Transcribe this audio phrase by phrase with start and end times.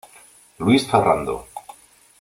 [0.63, 1.35] Luis Ferrando.